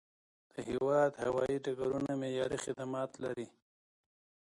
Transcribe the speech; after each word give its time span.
د 0.53 0.55
هیواد 0.69 1.11
هوایي 1.23 1.57
ډګرونه 1.65 2.11
معیاري 2.21 2.57
خدمات 2.65 3.11
لري. 3.23 3.47